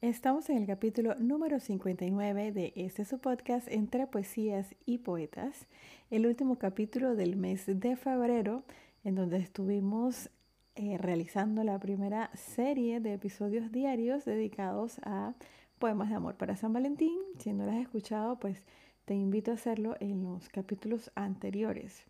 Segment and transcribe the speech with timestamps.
[0.00, 5.66] Estamos en el capítulo número 59 de este su podcast Entre Poesías y Poetas,
[6.10, 8.62] el último capítulo del mes de febrero
[9.06, 10.30] en donde estuvimos
[10.74, 15.34] eh, realizando la primera serie de episodios diarios dedicados a
[15.78, 17.16] poemas de amor para San Valentín.
[17.38, 18.64] Si no las has escuchado, pues
[19.04, 22.02] te invito a hacerlo en los capítulos anteriores.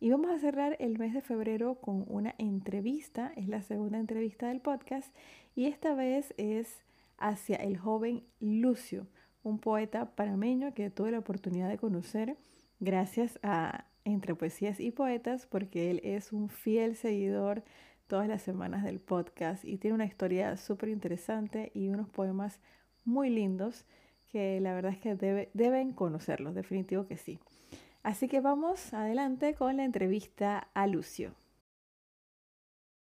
[0.00, 4.48] Y vamos a cerrar el mes de febrero con una entrevista, es la segunda entrevista
[4.48, 5.14] del podcast,
[5.54, 6.82] y esta vez es
[7.18, 9.06] hacia el joven Lucio,
[9.44, 12.36] un poeta panameño que tuve la oportunidad de conocer
[12.80, 17.62] gracias a entre poesías y poetas porque él es un fiel seguidor
[18.06, 22.60] todas las semanas del podcast y tiene una historia súper interesante y unos poemas
[23.04, 23.84] muy lindos
[24.30, 27.38] que la verdad es que deben conocerlos, definitivo que sí.
[28.02, 31.32] Así que vamos adelante con la entrevista a Lucio.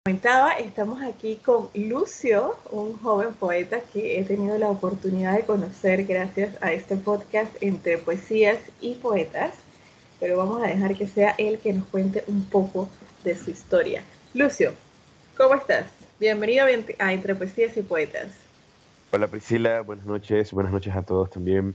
[0.05, 6.05] Comentaba, estamos aquí con Lucio, un joven poeta que he tenido la oportunidad de conocer
[6.05, 9.53] gracias a este podcast entre poesías y poetas
[10.21, 12.89] pero vamos a dejar que sea él que nos cuente un poco
[13.25, 14.03] de su historia.
[14.35, 14.73] Lucio,
[15.37, 15.87] ¿cómo estás?
[16.19, 16.67] Bienvenido
[16.99, 18.29] a Entre Poesías y Poetas.
[19.13, 21.75] Hola Priscila, buenas noches, buenas noches a todos también.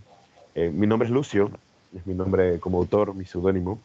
[0.56, 1.52] Eh, mi nombre es Lucio,
[1.96, 3.80] es mi nombre como autor, mi seudónimo.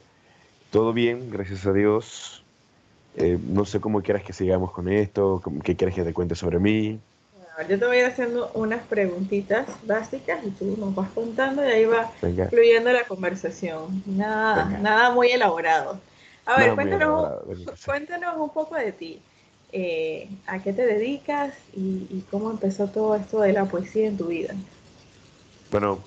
[0.70, 2.44] Todo bien, gracias a Dios.
[3.16, 6.58] Eh, no sé cómo quieras que sigamos con esto, qué quieres que te cuente sobre
[6.58, 7.00] mí
[7.66, 11.70] yo te voy a ir haciendo unas preguntitas básicas y tú nos vas contando y
[11.70, 12.12] ahí va
[12.50, 14.02] fluyendo la conversación.
[14.06, 15.98] Nada, nada muy elaborado.
[16.46, 17.28] A ver, cuéntanos,
[17.84, 19.20] cuéntanos un poco de ti.
[19.72, 24.26] Eh, ¿A qué te dedicas y, cómo empezó todo esto de la poesía en tu
[24.26, 24.54] vida?
[25.70, 25.98] Bueno,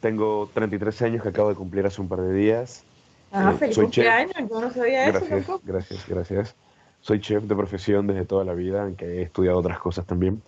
[0.00, 2.84] tengo 33 años que acabo de cumplir hace un par de días.
[3.32, 5.60] Ah, eh, feliz cumpleaños, yo no sabía eso tampoco.
[5.64, 6.54] Gracias, gracias.
[7.00, 10.42] Soy chef de profesión desde toda la vida, aunque he estudiado otras cosas también.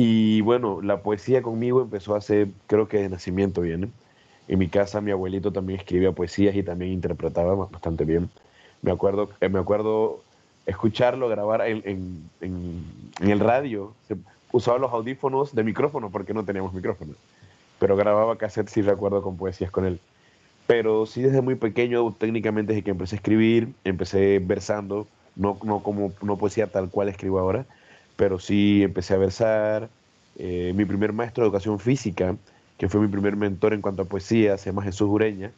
[0.00, 3.90] Y bueno, la poesía conmigo empezó hace, creo que de nacimiento viene.
[4.46, 8.30] En mi casa mi abuelito también escribía poesías y también interpretaba bastante bien.
[8.80, 10.20] Me acuerdo, eh, me acuerdo
[10.66, 11.82] escucharlo, grabar en,
[12.40, 13.92] en, el radio.
[14.52, 17.14] Usaba los audífonos de micrófono porque no teníamos micrófono.
[17.80, 19.98] Pero grababa cassette, sí recuerdo, con poesías con él.
[20.68, 25.82] Pero sí desde muy pequeño, técnicamente desde que empecé a escribir, empecé versando, no, no
[25.82, 27.66] como no poesía tal cual escribo ahora,
[28.18, 29.88] pero sí empecé a versar.
[30.36, 32.36] Eh, mi primer maestro de educación física,
[32.76, 35.52] que fue mi primer mentor en cuanto a poesía, se llama Jesús Ureña.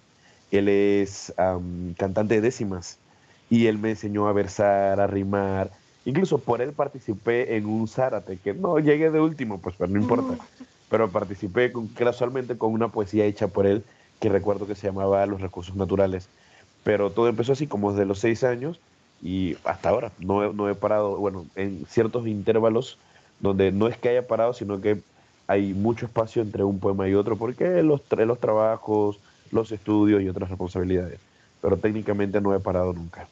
[0.50, 1.32] Él es
[1.96, 2.98] cantante de décimas
[3.48, 5.70] y él me enseñó a versar, a rimar.
[6.04, 9.98] Incluso por él participé en un zárate, que no llegué de último, pues pero no
[9.98, 10.36] importa.
[10.90, 13.84] Pero participé con, casualmente con una poesía hecha por él,
[14.18, 16.28] que recuerdo que se llamaba Los recursos naturales.
[16.84, 18.80] Pero todo empezó así, como desde los seis años,
[19.22, 22.98] y hasta ahora no, no he parado, bueno, en ciertos intervalos
[23.38, 25.00] donde no es que haya parado, sino que
[25.46, 29.18] hay mucho espacio entre un poema y otro, porque los, los trabajos,
[29.50, 31.18] los estudios y otras responsabilidades.
[31.60, 33.26] Pero técnicamente no he parado nunca.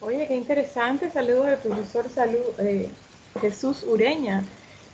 [0.00, 1.10] Oye, qué interesante.
[1.10, 2.90] Saludos al profesor Salud, eh,
[3.40, 4.44] Jesús Ureña.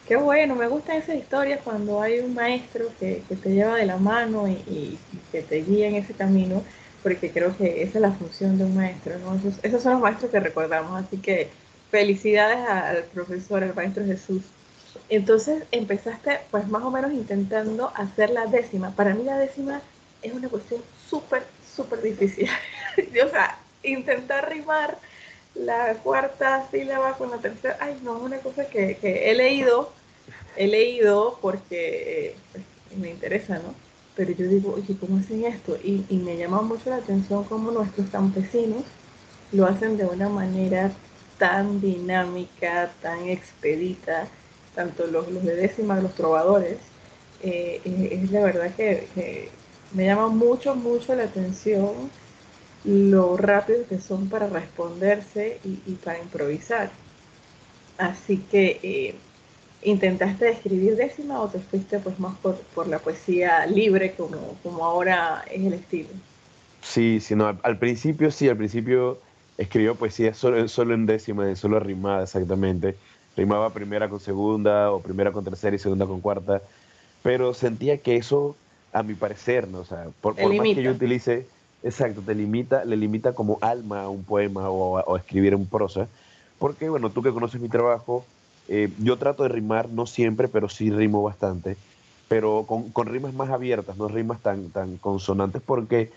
[0.07, 3.87] Qué bueno, me gustan esas historias cuando hay un maestro que, que te lleva de
[3.87, 4.99] la mano y,
[5.33, 6.63] que te guía en ese camino
[7.03, 9.41] porque creo que esa es la función de un maestro, ¿no?
[9.63, 11.49] Esos, son los maestros que recordamos, así que
[11.91, 14.43] felicidades al profesor, al maestro Jesús.
[15.09, 18.91] Entonces empezaste pues más o menos intentando hacer la décima.
[18.91, 19.81] Para mí la décima
[20.23, 21.45] es una cuestión súper,
[21.77, 22.49] súper difícil.
[23.25, 24.99] o sea, intentar rimar
[25.55, 29.93] la cuarta sílaba con la tercera, ay no, es una cosa que, que he leído,
[30.57, 32.65] he leído porque pues,
[32.97, 33.75] me interesa, ¿no?
[34.19, 35.79] Pero yo digo, oye, ¿cómo hacen esto?
[35.83, 38.83] Y, me llama mucho la atención cómo nuestros campesinos
[39.53, 40.91] lo hacen de una manera
[41.39, 44.27] tan dinámica, tan expedita,
[44.75, 46.79] tanto los, los de décima, los trovadores.
[47.45, 47.81] Eh,
[48.11, 49.51] es la verdad que,
[49.93, 52.11] me llama mucho, mucho la atención
[52.83, 56.91] lo rápido que son para responderse y, para improvisar.
[57.99, 59.15] Así que eh,
[59.83, 64.85] ¿Intentaste escribir décima o te fuiste pues más por, por la poesía libre como, como
[64.85, 66.09] ahora es el estilo?
[66.83, 69.19] sí, sí, no, al, principio sí, al principio
[69.57, 72.97] escribió poesía solo, solo en décima, solo rimada exactamente.
[73.37, 76.63] Rimaba primera con segunda o primera con tercera y segunda con cuarta,
[77.23, 78.57] pero sentía que eso,
[78.93, 79.81] a mi parecer, ¿no?
[79.81, 81.47] o sea, por, por más que yo utilice,
[81.85, 86.09] exacto, te limita, le limita como alma a un poema o, o escribir en prosa,
[86.59, 88.25] porque bueno, tú que conoces mi trabajo,
[88.69, 91.77] eh, yo trato de rimar, no siempre, pero sí rimo bastante,
[92.29, 96.11] pero con, con rimas más abiertas, no rimas tan, tan consonantes, porque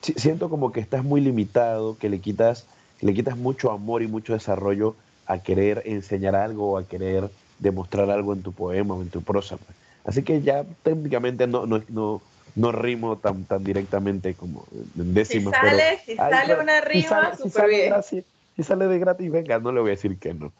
[0.00, 2.66] siento como que estás muy limitado, que le quitas,
[3.00, 4.94] le quitas mucho amor y mucho desarrollo
[5.26, 7.28] a querer enseñar algo o a querer
[7.58, 9.56] demostrar algo en tu poema o en tu prosa.
[9.56, 9.76] Pues.
[10.04, 12.22] Así que ya técnicamente no, no, no,
[12.54, 14.66] no rimo tan, tan directamente como
[14.96, 15.52] en décimas.
[15.60, 17.94] Si sale, si sale una rima, súper bien.
[18.02, 20.52] si sale de gratis, venga, no le voy a decir que no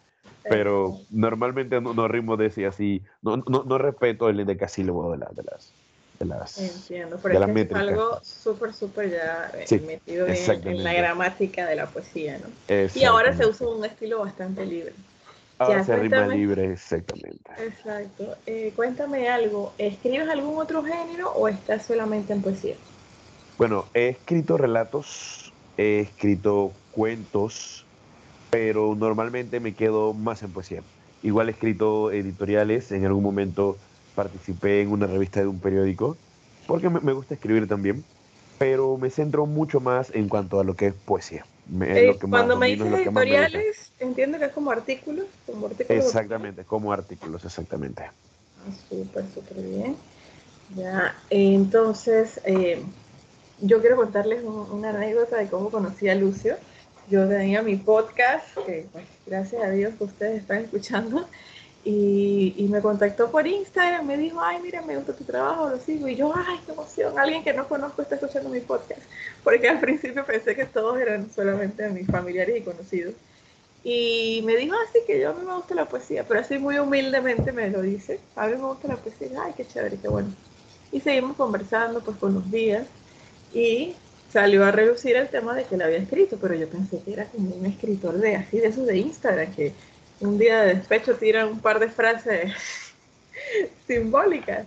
[0.48, 5.28] pero normalmente no, no rimo de así, no, no, no respeto el endecasílabo de, la,
[5.32, 5.72] de las
[6.18, 11.76] de las Entiendo, pero es, algo súper, súper ya eh, metido en, la gramática de
[11.76, 12.48] la poesía, ¿no?
[12.94, 14.92] Y ahora se usa un estilo bastante libre.
[15.58, 17.50] Ahora se rima libre, exactamente.
[17.58, 18.36] Exacto.
[18.46, 22.76] Eh, cuéntame algo, ¿escribes algún otro género o estás solamente en poesía?
[23.56, 27.84] Bueno, he escrito relatos, he escrito cuentos,
[28.50, 30.82] pero normalmente me quedo más en poesía.
[31.22, 33.76] Igual he escrito editoriales, en algún momento
[34.14, 36.16] participé en una revista de un periódico,
[36.66, 38.04] porque me, gusta escribir también,
[38.58, 41.44] pero me centro mucho más en cuanto a lo que es poesía.
[41.82, 45.26] Eh, cuando me dices editoriales, entiendo que es como artículos.
[45.46, 48.04] Como artículos exactamente, como artículos, exactamente.
[48.04, 49.96] Ah, súper, súper bien.
[50.76, 52.82] Ya, entonces, eh,
[53.60, 56.56] yo quiero contarles una anécdota de cómo conocí a Lucio
[57.10, 58.87] yo tenía mi podcast, que
[59.26, 61.26] gracias a Dios que ustedes están escuchando,
[61.84, 66.06] y, me contactó por Instagram, me dijo, ay, mira, me gusta tu trabajo, lo sigo,
[66.06, 69.00] y yo, ay, qué emoción, alguien que no conozco está escuchando mi podcast,
[69.43, 73.14] porque al principio pensé que todos eran solamente mis familiares y conocidos.
[73.84, 76.78] Y me dijo así que yo a mí me gusta la poesía, pero así muy
[76.78, 80.34] humildemente me lo dice, a mí me gusta la poesía, ay, qué chévere, qué bueno.
[80.93, 82.87] Y seguimos conversando pues con los días
[83.54, 83.94] y
[84.32, 87.26] salió a reducir el tema de que le había escrito, pero yo pensé que era
[87.26, 89.72] como un escritor de así, de esos de Instagram, que
[90.20, 92.52] un día de despecho tira un par de frases
[93.86, 94.66] simbólicas.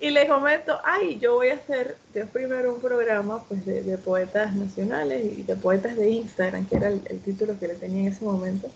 [0.00, 4.52] Y le comento, ay, yo voy a hacer de primero un programa pues, de, poetas
[4.52, 8.08] nacionales y de poetas de Instagram, que era el, el, título que le tenía en
[8.08, 8.68] ese momento.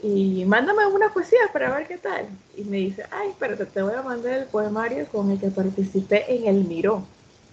[0.00, 2.26] Y mándame una poesía para ver qué tal.
[2.56, 6.32] Y me dice, ay, espérate, te voy a mandar el poemario con el que participé
[6.32, 7.04] en El Miró.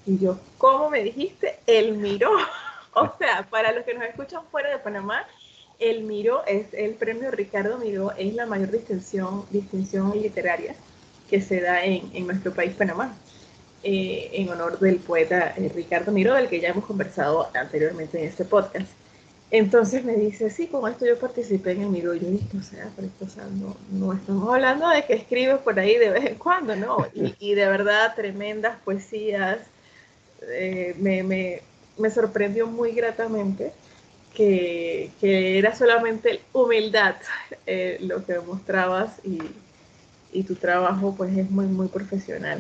[0.10, 1.60] Y yo, ¿cómo me dijiste?
[1.68, 2.32] El Miró.
[2.96, 5.24] o sea, para los que nos escuchan fuera de Panamá,
[5.78, 10.76] el Miró es el premio Ricardo Miró, es la mayor distinción, distinción literaria
[11.30, 13.16] que se da en, en nuestro país, Panamá,
[13.84, 18.30] eh, en honor del poeta eh, Ricardo Miró, del que ya hemos conversado anteriormente en
[18.30, 18.88] este podcast.
[19.52, 22.16] Entonces me dice, sí, con esto yo participé en el Miró.
[22.16, 25.14] Y yo dije, o sea, pero esto, o sea, no, no, estamos hablando de que
[25.14, 27.06] escribes por ahí de vez en cuando, ¿no?
[27.14, 29.60] Y, y de verdad, tremendas poesías,
[30.48, 31.62] eh, me, me,
[31.98, 33.74] me, sorprendió muy gratamente
[34.34, 37.16] que, que era solamente humildad
[37.66, 39.40] eh, lo que mostrabas y,
[40.32, 42.60] y, tu trabajo pues es muy, muy profesional.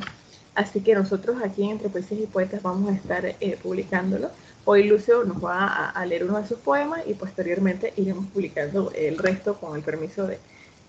[0.55, 4.29] Así que nosotros aquí en Entre Poesías y Poetas vamos a estar eh, publicándolo.
[4.65, 8.92] Hoy Lucio nos va a, a, leer uno de sus poemas y posteriormente iremos publicando
[8.94, 10.37] el resto con el permiso de,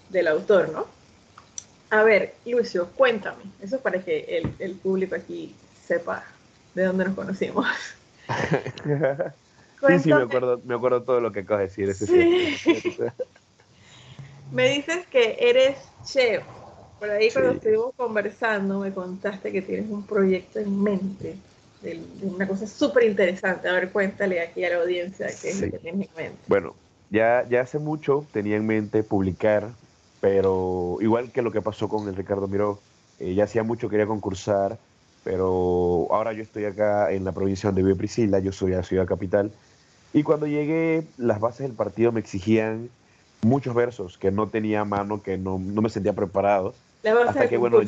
[0.08, 0.86] del autor, ¿no?
[1.90, 5.54] A ver, Lucio, cuéntame, eso es para que el, el público aquí
[5.86, 6.24] sepa
[6.74, 7.66] de dónde nos conocimos.
[9.88, 11.94] sí, sí, me acuerdo, me acuerdo todo lo que acabas de decir.
[11.94, 12.96] Sí.
[14.52, 16.44] me dices que eres chef.
[16.98, 21.36] Por ahí cuando estuvimos conversando me contaste que tienes un proyecto en mente,
[21.82, 23.68] de, una cosa súper interesante.
[23.68, 26.42] A ver, cuéntale aquí a la audiencia qué es lo que tienes en mente.
[26.46, 26.76] Bueno,
[27.08, 29.72] ya, ya hace mucho tenía en mente publicar,
[30.20, 32.82] pero igual que lo que pasó con el Ricardo Miró,
[33.18, 34.78] eh, ya hacía mucho quería concursar
[35.24, 39.06] pero ahora yo estoy acá en la provincia donde vive Priscila, yo soy a Ciudad
[39.06, 39.50] Capital,
[40.12, 42.90] y cuando llegué las bases del partido me exigían
[43.42, 46.74] muchos versos que no tenía a mano, que no, no me sentía preparado.
[47.26, 47.80] hasta que, bueno,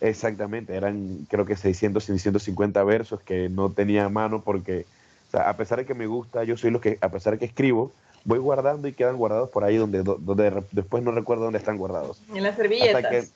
[0.00, 4.86] exactamente, eran creo que 600, 650 versos que no tenía a mano porque,
[5.28, 7.38] o sea, a pesar de que me gusta, yo soy lo que, a pesar de
[7.38, 7.92] que escribo,
[8.24, 12.22] voy guardando y quedan guardados por ahí donde, donde después no recuerdo dónde están guardados.
[12.32, 13.32] En las servilletas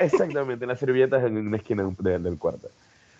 [0.00, 2.68] exactamente, en las servilletas en una esquina del cuarto.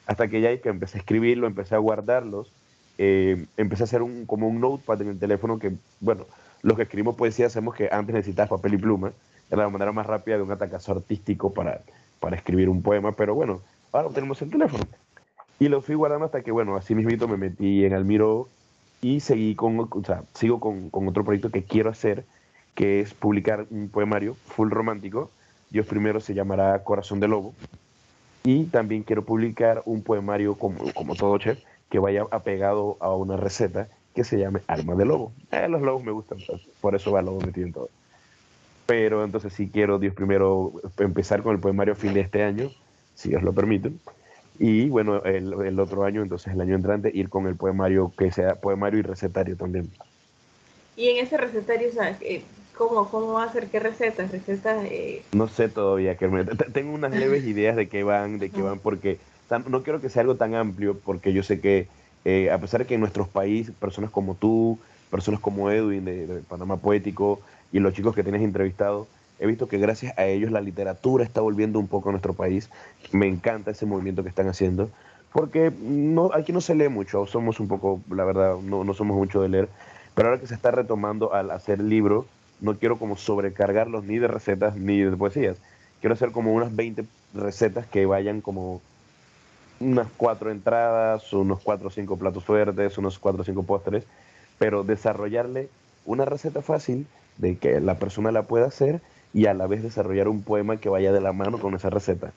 [0.07, 2.53] Hasta que ya que empecé a escribirlo, empecé a guardarlos,
[2.99, 6.27] eh, empecé a hacer un, como un notepad en el teléfono que, bueno,
[6.63, 9.13] los que escribimos poesía hacemos que antes necesitas papel y pluma,
[9.51, 11.83] era la manera más rápida de un atacazo artístico para,
[12.21, 13.61] para escribir un poema, pero bueno,
[13.93, 14.85] ahora tenemos el teléfono.
[15.59, 18.49] Y lo fui guardando hasta que, bueno, así mismito me metí en Almiro
[19.01, 22.25] y seguí con, o sea, sigo con, con otro proyecto que quiero hacer,
[22.75, 25.31] que es publicar un poemario full romántico.
[25.73, 27.55] Dios primero se llamará Corazón de Lobo.
[28.45, 33.39] Y también quiero publicar un poemario, como, como todo chef, que vaya apegado a una
[33.39, 35.33] receta que se llame Alma de Lobo.
[35.51, 37.89] Eh, los lobos me gustan, pues, por eso va lobo metido en todo.
[38.85, 42.71] Pero entonces sí quiero, Dios primero, empezar con el poemario a fin de este año,
[43.15, 43.93] si Dios lo permite.
[44.59, 48.31] Y bueno, el, el otro año, entonces el año entrante, ir con el poemario que
[48.31, 49.91] sea poemario y recetario también.
[50.97, 52.43] Y en ese recetario, o sea, eh,
[52.77, 53.69] ¿cómo, ¿cómo va a ser?
[53.69, 54.31] ¿Qué recetas?
[54.31, 54.85] ¿Recetas?
[54.85, 55.23] Eh...
[55.33, 56.29] No sé todavía, que
[56.73, 59.19] tengo unas leves ideas de qué van, de qué van, porque
[59.69, 61.89] no quiero que sea algo tan amplio, porque yo sé que
[62.25, 64.79] eh, a pesar de que en nuestros países, personas como tú,
[65.11, 67.41] personas como Edwin de, de, Panamá Poético
[67.73, 69.07] y los chicos que tienes entrevistado,
[69.39, 72.71] he visto que gracias a ellos la literatura está volviendo un poco a nuestro país.
[73.11, 74.89] Me encanta ese movimiento que están haciendo,
[75.33, 79.17] porque no, aquí no se lee mucho, somos un poco, la verdad, no, no somos
[79.17, 79.69] mucho de leer,
[80.15, 82.27] pero ahora que se está retomando al hacer libros,
[82.63, 85.59] no quiero como sobrecargarlos ni de recetas ni de poesías.
[86.01, 87.05] Quiero hacer como unas 20
[87.35, 88.81] recetas que vayan como
[89.81, 94.05] unas cuatro entradas, unos cuatro o cinco platos fuertes, unos cuatro o cinco postres,
[94.59, 95.69] pero desarrollarle
[96.07, 99.01] una receta fácil de que la persona la pueda hacer
[99.35, 102.33] y a la vez desarrollar un poema que vaya de la mano con esa receta.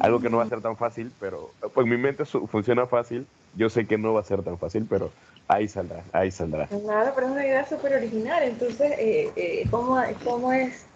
[0.00, 3.26] Algo que no va a ser tan fácil, pero pues mi mente funciona fácil.
[3.54, 5.12] Yo sé que no va a ser tan fácil, pero
[5.48, 6.66] ahí saldrá, ahí saldrá.
[6.66, 8.42] Claro, pero es una idea súper original.
[8.42, 10.86] Entonces, eh, eh, ¿cómo, ¿cómo es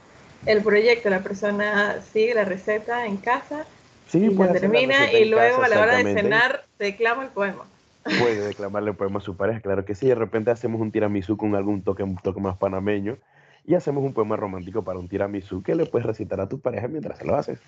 [0.46, 1.10] el proyecto?
[1.10, 3.66] La persona sigue la receta en casa
[4.08, 7.64] Sí, y la termina y luego a la hora de cenar declama el poema.
[8.04, 10.06] Puede declamarle el poema a su pareja, claro que sí.
[10.06, 13.18] De repente hacemos un tiramisú con algún toque, un toque más panameño
[13.64, 16.86] y hacemos un poema romántico para un tiramisú que le puedes recitar a tu pareja
[16.86, 17.58] mientras lo haces.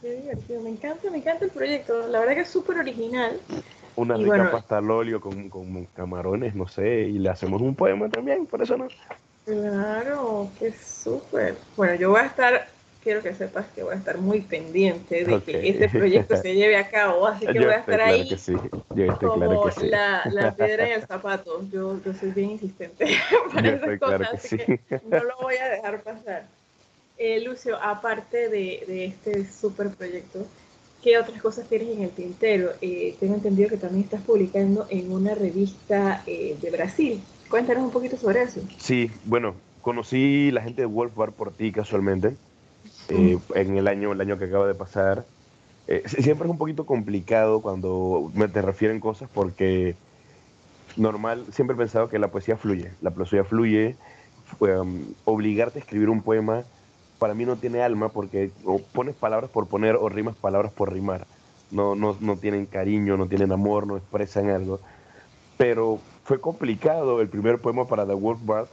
[0.00, 2.08] Qué divertido, me encanta, me encanta el proyecto.
[2.08, 3.38] La verdad que es súper original.
[3.98, 4.50] Una rica bueno.
[4.52, 8.62] pasta al óleo con, con camarones, no sé, y le hacemos un poema también, por
[8.62, 8.86] eso no.
[9.44, 11.56] Claro, qué súper.
[11.76, 12.68] Bueno, yo voy a estar,
[13.02, 16.76] quiero que sepas que voy a estar muy pendiente de que este proyecto se lleve
[16.76, 18.52] a cabo, así que Yo voy a estar claro ahí que sí,
[18.94, 19.86] yo estoy como claro que sí.
[19.88, 21.64] la, la piedra en el zapato.
[21.72, 23.04] Yo, yo soy bien insistente
[23.52, 24.58] para esas cosas, claro que así sí.
[24.58, 26.46] que no lo voy a dejar pasar.
[27.16, 30.46] Eh, Lucio, aparte de, de este súper proyecto,
[31.02, 32.72] ¿qué otras cosas tienes en el tintero?
[32.80, 37.20] Eh, tengo entendido que también estás publicando en una revista eh, de Brasil.
[37.48, 38.60] Cuéntanos un poquito sobre eso.
[38.78, 42.36] Sí, bueno, conocí la gente de Wolf Bar por ti casualmente,
[43.08, 45.24] eh, en el año, el año que acaba de pasar.
[45.86, 49.96] Eh, siempre es un poquito complicado cuando me te refieren cosas porque
[50.96, 53.96] normal, siempre he pensado que la poesía fluye, la poesía fluye,
[54.60, 56.64] um, obligarte a escribir un poema
[57.18, 58.50] para mí no tiene alma porque
[58.92, 61.26] pones palabras por poner o rimas palabras por rimar.
[61.70, 64.80] No, no, no tienen cariño, no tienen amor, no expresan algo.
[65.56, 68.68] Pero fue complicado el primer poema para The Wolf Bard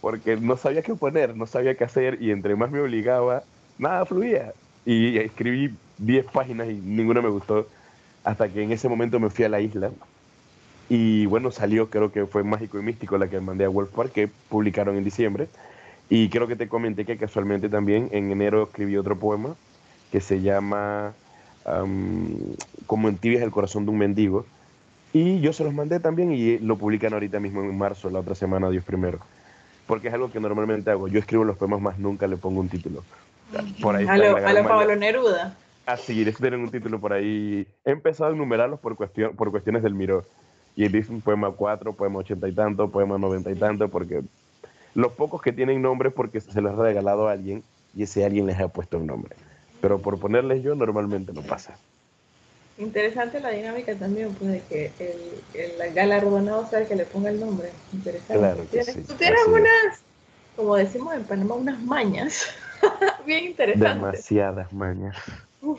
[0.00, 3.42] porque no sabía qué poner, no sabía qué hacer y entre más me obligaba,
[3.78, 4.52] nada fluía.
[4.84, 7.66] Y escribí 10 páginas y ninguna me gustó
[8.22, 9.90] hasta que en ese momento me fui a la isla.
[10.88, 14.12] Y bueno, salió, creo que fue Mágico y Místico la que mandé a Wolf Park,
[14.12, 15.48] que publicaron en diciembre.
[16.08, 19.56] Y creo que te comenté que casualmente también en enero escribí otro poema
[20.12, 21.12] que se llama
[21.64, 22.36] am,
[22.86, 24.46] Como en tibias el corazón de un mendigo.
[25.12, 28.34] Y yo se los mandé también y lo publican ahorita mismo en marzo, la otra
[28.34, 29.18] semana, Dios primero.
[29.86, 31.08] Porque es algo que normalmente hago.
[31.08, 33.04] Yo escribo los poemas más nunca le pongo un título.
[33.80, 34.64] Por ahí A lo, a lo.
[34.64, 35.56] Pablo Neruda.
[35.86, 37.66] Así, es tener un título por ahí.
[37.84, 40.24] He empezado a enumerarlos por, cuestión, por cuestiones del Miró.
[40.76, 44.22] Y dice un poema 4, poema 80 y tanto, poema 90 y tanto, porque
[44.94, 48.46] los pocos que tienen nombres porque se los ha regalado a alguien y ese alguien
[48.46, 49.36] les ha puesto un nombre.
[49.80, 51.78] Pero por ponerles yo normalmente no pasa.
[52.78, 57.30] Interesante la dinámica también, pues de que el, el galardonado sea el que le ponga
[57.30, 57.70] el nombre.
[57.92, 58.38] Interesante.
[58.38, 60.02] Claro que ¿Tienes- sí, Tú tienes unas,
[60.56, 62.46] como decimos en Panamá, unas mañas.
[63.26, 63.94] Bien interesantes.
[63.94, 65.16] Demasiadas mañas.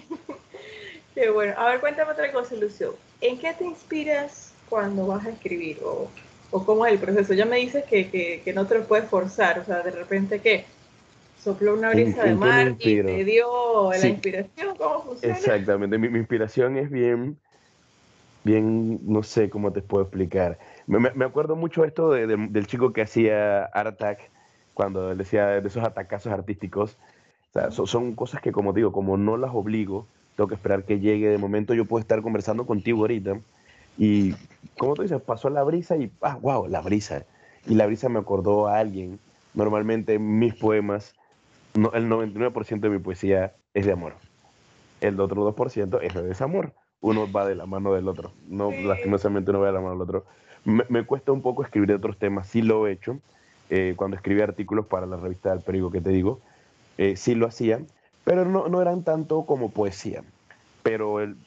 [1.15, 1.53] Qué bueno.
[1.57, 2.95] A ver, cuéntame otra cosa, Lucio.
[3.21, 5.79] ¿En qué te inspiras cuando vas a escribir?
[5.83, 6.09] ¿O,
[6.51, 7.33] o cómo es el proceso?
[7.33, 9.59] Ya me dices que, que, que no te lo puedes forzar.
[9.59, 10.65] O sea, de repente, ¿qué?
[11.41, 14.07] Sopló una ¿En- brisa de mar y te dio la Sí.
[14.09, 14.75] inspiración.
[14.77, 15.35] ¿Cómo funciona?
[15.35, 17.37] Exactamente, mi, mi inspiración es bien,
[18.43, 20.57] bien, no sé cómo te puedo explicar.
[20.87, 24.29] Me, me- acuerdo mucho esto de- de- del chico que hacía Art Attack,
[24.73, 26.97] cuando él decía de esos atacazos artísticos.
[27.49, 30.83] O sea, so- son cosas que, como digo, como no las obligo, tengo que esperar
[30.83, 31.29] que llegue.
[31.29, 33.37] De momento yo puedo estar conversando contigo ahorita
[33.97, 34.33] y,
[34.77, 37.25] como tú dices, pasó la brisa y, ah, wow, la brisa.
[37.67, 39.19] Y la brisa me acordó a alguien.
[39.53, 41.15] Normalmente mis poemas,
[41.73, 44.13] no, el 99% de mi poesía es de amor
[45.01, 46.73] el otro 2% es de desamor.
[47.01, 48.33] uno va de la mano del otro.
[48.47, 50.25] No, lastimosamente uno va de la mano del otro.
[50.63, 53.19] Me, cuesta un poco escribir de otros temas, sí lo he hecho.
[53.69, 56.39] Eh, cuando escribí artículos para la revista del periódico que te digo,
[56.97, 57.81] eh, sí lo hacía,
[58.23, 60.23] pero no, no, eran tanto como poesía.
[60.81, 61.37] Pero el,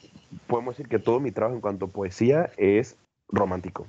[0.47, 2.97] podemos decir que todo mi trabajo en cuanto a poesía es
[3.29, 3.87] romántico.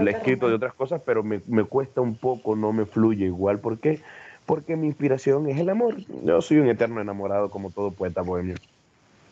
[0.00, 3.26] Le he escrito de otras cosas, pero me, me, cuesta un poco, no me fluye
[3.26, 3.60] igual.
[3.60, 4.00] ¿Por qué?
[4.46, 5.96] Porque mi inspiración es el amor.
[6.24, 8.56] Yo soy un eterno enamorado como todo poeta bohemio.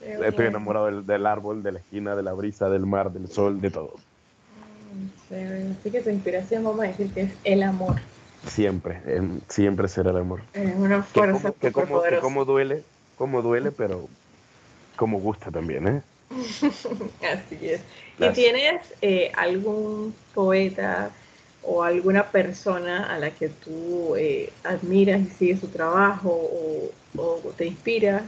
[0.01, 3.71] Estoy enamorado del, árbol, de la esquina, de la brisa, del mar, del sol, de
[3.71, 3.95] todo.
[5.31, 7.97] Mm, Así que tu inspiración, vamos a decir que es el amor.
[8.47, 9.01] Siempre,
[9.49, 10.43] siempre será el amor.
[10.53, 12.85] Es una fuerza que como, que como, duele,
[13.17, 14.09] como duele, pero
[14.97, 16.03] como gusta también, ¿eh?
[17.23, 17.81] Así es.
[18.19, 21.11] ¿Y tienes eh, algún poeta
[21.63, 27.53] o alguna persona a la que tú eh, admiras y sigues su trabajo o, o
[27.57, 28.25] te inspira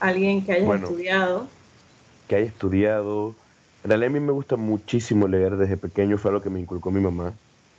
[0.00, 1.46] Alguien que haya estudiado.
[2.28, 3.34] Que haya estudiado.
[3.84, 6.90] En realidad a mí me gusta muchísimo leer desde pequeño, fue algo que me inculcó
[6.90, 7.32] mi mamá.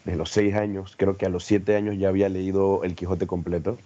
[0.05, 3.27] Desde los seis años, creo que a los siete años ya había leído El Quijote
[3.27, 3.77] completo.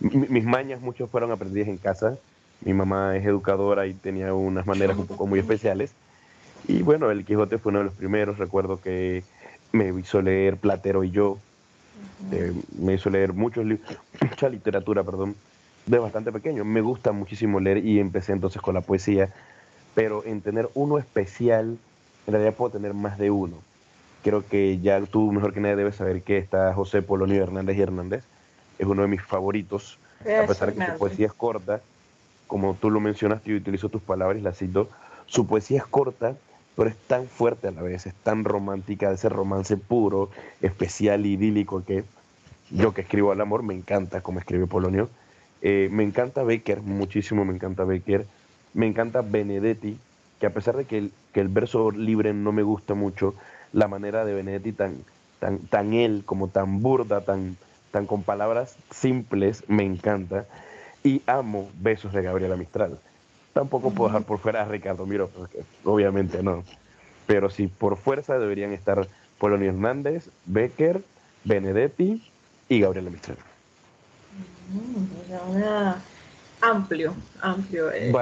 [0.00, 2.18] mis mañas muchos fueron aprendidas en casa.
[2.64, 5.92] Mi mamá es educadora y tenía unas maneras un poco muy especiales.
[6.68, 8.38] Y bueno, El Quijote fue uno de los primeros.
[8.38, 9.24] Recuerdo que
[9.72, 11.38] me hizo leer Platero y yo.
[12.30, 15.34] Eh, me hizo leer muchos libros, mucha literatura, perdón
[15.86, 16.64] de bastante pequeño.
[16.64, 19.30] Me gusta muchísimo leer y empecé entonces con la poesía,
[19.94, 21.78] pero en tener uno especial,
[22.26, 23.56] en realidad puedo tener más de uno.
[24.22, 27.82] Creo que ya tú mejor que nadie debes saber que está José Polonio Hernández y
[27.82, 28.22] Hernández.
[28.78, 31.80] Es uno de mis favoritos, a pesar de que su poesía es corta.
[32.52, 34.90] Como tú lo mencionaste, yo utilizo tus palabras y las cito.
[35.24, 36.36] Su poesía es corta,
[36.76, 40.28] pero es tan fuerte a la vez, es tan romántica, ese romance puro,
[40.60, 42.04] especial, idílico, que
[42.70, 45.08] yo que escribo al amor me encanta como escribe Polonio
[45.62, 48.26] eh, me encanta Becker, muchísimo me encanta Becker.
[48.74, 49.96] Me encanta Benedetti,
[50.38, 53.34] que a pesar de que el, que el verso libre no me gusta mucho,
[53.72, 54.98] la manera de Benedetti tan,
[55.38, 57.56] tan, tan él, como tan burda, tan,
[57.92, 60.46] tan con palabras simples, me encanta.
[61.04, 62.98] Y amo Besos de Gabriela Mistral.
[63.52, 66.64] Tampoco puedo dejar por fuera a Ricardo Miro, porque obviamente no.
[67.26, 69.06] Pero sí, por fuerza deberían estar
[69.38, 71.02] Polonio Hernández, Becker,
[71.44, 72.22] Benedetti
[72.68, 73.36] y Gabriela Mistral.
[75.48, 76.02] Una,
[76.62, 78.12] amplio, amplio el,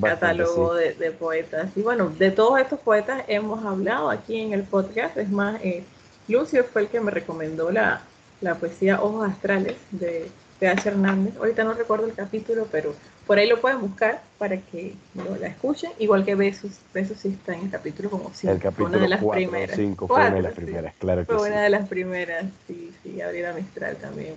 [0.00, 1.70] catálogo de, poetas.
[1.74, 5.16] Y bueno, de todos estos poetas hemos hablado aquí en el podcast.
[5.16, 5.84] Es más, eh,
[6.28, 8.02] Lucio fue el que me recomendó la,
[8.40, 10.88] la poesía Ojos Astrales de P.H.
[10.88, 11.36] Hernández.
[11.36, 12.94] Ahorita no recuerdo el capítulo, pero
[13.26, 15.92] por ahí lo pueden buscar para que lo, la escuchen.
[15.98, 19.08] Igual que Besos, Besos sí está en el capítulo como si El capítulo una de
[19.08, 19.76] las primeras.
[19.76, 23.16] Cinco, fue una de las primeras, claro que fue una de las primeras, sí, sí,
[23.16, 24.34] Gabriela Mistral también.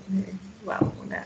[0.65, 1.25] Wow, eh, una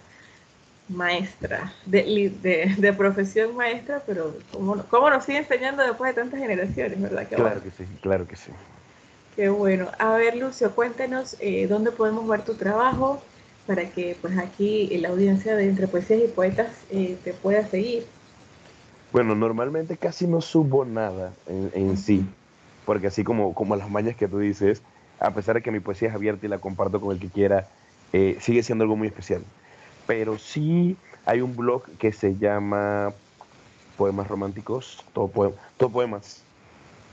[0.88, 2.32] maestra, de,
[2.78, 7.28] de, profesión maestra, pero ¿cómo, ¿cómo, nos sigue enseñando después de tantas generaciones, verdad?
[7.28, 8.52] claro que sí, claro que sí.
[9.36, 9.90] Qué bueno.
[9.98, 13.22] A ver, Lucio, cuéntanos eh, dónde podemos ver tu trabajo
[13.66, 18.06] para que pues aquí la audiencia de Entre Poesías y Poetas eh, te pueda seguir.
[19.12, 22.26] Bueno, normalmente casi no subo nada en, sí,
[22.86, 24.82] porque así como, como las mañas que tú dices,
[25.20, 27.70] a pesar de que mi poesía es abierta y la comparto con el que quiera,
[28.12, 29.42] eh, sigue siendo algo muy especial
[30.06, 33.14] pero sí hay un blog que se llama
[33.98, 35.28] Poemas Románticos, todo,
[35.90, 36.44] poemas.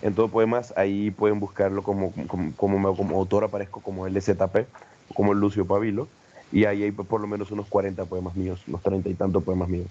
[0.02, 2.12] En todo poemas, ahí pueden buscarlo como,
[2.56, 4.66] como, como, autor, aparezco como LZP,
[5.14, 6.08] como Lucio Pavilo,
[6.52, 9.68] y ahí hay por lo menos unos 40 poemas míos, unos 30 y tantos poemas
[9.68, 9.88] míos.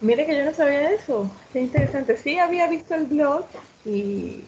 [0.00, 2.16] Mire que yo no sabía eso, qué interesante.
[2.16, 3.44] Sí había visto el blog
[3.84, 4.42] y,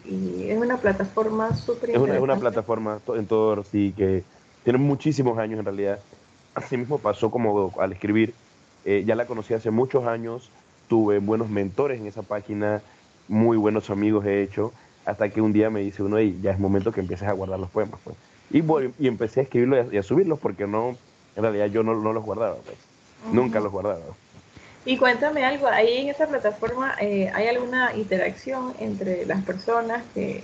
[0.47, 2.15] es una plataforma súper interesante.
[2.17, 4.23] Es una, plataforma en todo, sí, que
[4.63, 5.99] tiene muchísimos años en realidad
[6.55, 8.33] así mismo pasó como al escribir.
[8.85, 10.49] Eh, ya la conocí hace muchos años,
[10.87, 12.81] tuve buenos mentores en esa página,
[13.27, 14.73] muy buenos amigos he hecho,
[15.05, 17.59] hasta que un día me dice uno, y ya es momento que empieces a guardar
[17.59, 17.99] los poemas.
[18.03, 18.17] Pues.
[18.51, 18.63] Y,
[18.99, 20.97] y empecé a escribirlos y a, subirlos porque no,
[21.35, 22.77] en realidad yo no, no los guardaba, pues.
[23.31, 24.01] nunca los guardaba.
[24.85, 30.43] Y cuéntame algo, ahí en esa plataforma eh, hay alguna interacción entre las personas que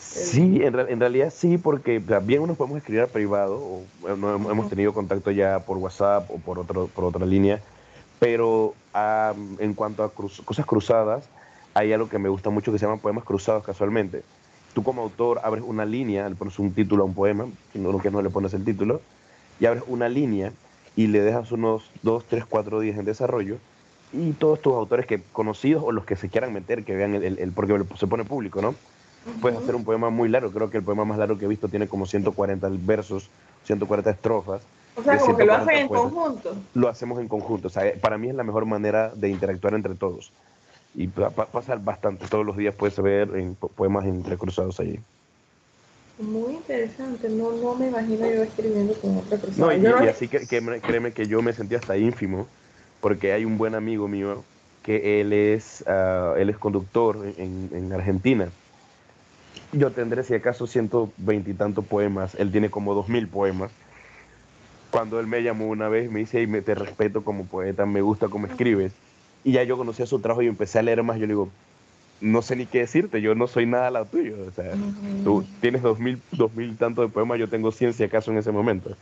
[0.00, 5.30] Sí, en, realidad sí, porque también nos podemos escribir a privado, o, hemos tenido contacto
[5.30, 7.60] ya por WhatsApp o por, otro, por otra línea,
[8.18, 8.74] pero
[9.58, 11.28] en cuanto a cosas cruzadas,
[11.74, 14.22] hay algo que me gusta mucho que se llama poemas cruzados casualmente.
[14.74, 18.10] Tú como autor abres una línea, le pones un título a un poema, no que
[18.10, 19.02] no le pones el título,
[19.60, 20.52] y abres una línea
[20.96, 23.58] y le dejas unos dos, tres, cuatro días en desarrollo,
[24.12, 27.38] y todos tus autores que conocidos o los que se quieran meter, que vean el,
[27.38, 28.74] el porque se pone público, ¿no?
[29.40, 30.50] puedes hacer un poema muy largo.
[30.50, 33.30] Creo que el poema más largo que he visto tiene como 140 versos,
[33.64, 34.62] 140 estrofas.
[34.96, 36.56] O sea, como que lo hacen en conjunto.
[36.74, 37.68] Lo hacemos en conjunto.
[37.68, 40.32] O sea, para mí es la mejor manera de interactuar entre todos.
[40.94, 42.26] y pasa bastante.
[42.26, 44.98] Todos los días puedes ver en poemas entrecruzados allí.
[46.20, 49.76] Muy interesante, no, no me imagino yo escribiendo con otra persona.
[49.76, 52.46] No, y, así que, créeme que yo me sentí hasta ínfimo,
[53.00, 54.44] porque hay un buen amigo mío
[54.82, 58.48] que él es, ah, él es conductor en, en, Argentina.
[59.72, 63.70] Yo tendré, si acaso, ciento veintitantos poemas, él tiene como dos mil poemas.
[64.90, 68.28] Cuando él me llamó una vez, me dice, me, te respeto como poeta, me gusta
[68.28, 68.92] cómo escribes.
[69.42, 71.16] Y ya yo conocía su trabajo y empecé a leer más.
[71.16, 71.48] Yo le digo,
[72.20, 74.36] no sé ni qué decirte, yo no soy nada la tuyo.
[74.46, 74.72] O sea,
[75.24, 78.38] tú tienes dos mil, dos mil tantos de poemas, yo tengo cien si acaso en
[78.38, 78.96] ese momento.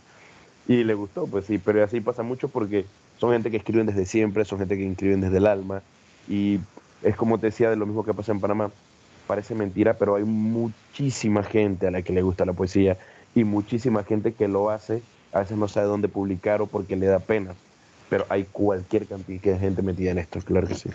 [0.67, 2.85] Y le gustó, pues sí, pero así pasa mucho porque
[3.19, 5.83] son gente que escriben desde siempre, son gente que escriben desde el alma.
[6.29, 6.61] Y
[7.03, 8.71] es como te decía de lo mismo que pasa en Panamá.
[9.27, 12.99] Parece mentira, pero hay muchísima gente a la que le gusta la poesía
[13.35, 15.03] y muchísima gente que lo hace,
[15.33, 17.55] a veces no sabe dónde publicar o porque le da pena.
[18.09, 20.91] Pero hay cualquier cantidad de gente metida en esto, claro que sí.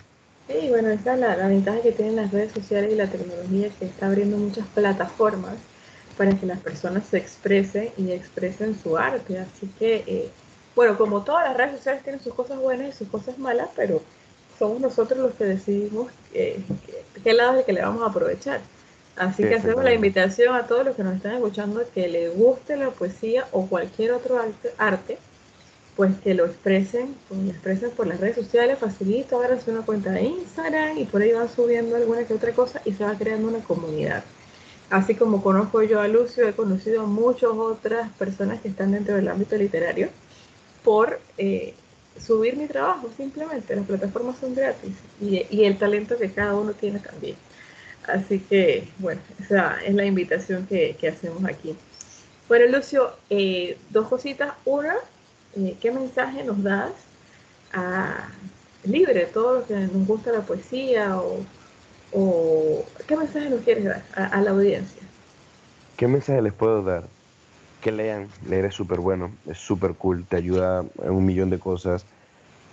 [0.54, 3.86] Sí, bueno, esa es la, ventaja que tienen las redes sociales y la tecnología que
[3.86, 5.56] está abriendo muchas plataformas
[6.16, 9.40] para que las personas se expresen y expresen su arte.
[9.40, 10.30] Así que, eh,
[10.76, 14.04] bueno, como todas las redes sociales tienen sus cosas buenas y sus cosas malas, pero
[14.60, 16.60] somos nosotros los que decidimos eh,
[17.24, 18.62] qué lado es el que le vamos a aprovechar.
[19.16, 22.78] Así que hacemos la invitación a todos los que nos están escuchando que les guste
[22.78, 24.40] la poesía o cualquier otro
[24.78, 25.18] arte
[25.96, 30.12] pues que lo expresen, pues lo expresen por las redes sociales, facilito, háganse una cuenta
[30.12, 33.48] de Instagram y por ahí van subiendo alguna que otra cosa y se va creando
[33.48, 34.24] una comunidad.
[34.90, 39.16] Así como conozco yo a Lucio, he conocido a muchas otras personas que están dentro
[39.16, 40.10] del ámbito literario
[40.84, 41.74] por eh,
[42.20, 43.76] subir mi trabajo simplemente.
[43.76, 47.36] Las plataformas son gratis y, el talento que cada uno tiene también.
[48.08, 51.76] Así que, bueno, esa es la invitación que, que hacemos aquí.
[52.48, 54.54] Bueno, Lucio, eh, dos cositas.
[54.66, 54.96] Una,
[55.56, 56.92] eh, ¿qué mensaje nos das
[57.74, 58.28] a
[58.84, 64.42] libre, todo lo que nos gusta la poesía o, qué mensaje nos quieres dar a,
[64.42, 65.02] la audiencia?
[65.98, 67.08] ¿Qué mensaje les puedo dar?
[67.82, 71.60] Que lean, leer es súper bueno, es súper cool, te ayuda en un millón de
[71.60, 72.06] cosas